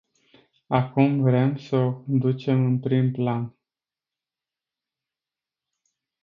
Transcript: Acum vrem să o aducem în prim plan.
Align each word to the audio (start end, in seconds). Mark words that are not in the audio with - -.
Acum 0.67 1.21
vrem 1.21 1.57
să 1.57 1.75
o 1.75 2.03
aducem 2.15 2.65
în 2.65 2.79
prim 2.79 3.11
plan. 3.11 3.55